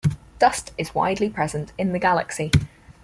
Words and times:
Dust 0.39 0.71
is 0.79 0.95
widely 0.95 1.29
present 1.29 1.73
in 1.77 1.91
the 1.93 1.99
galaxy. 1.99 2.49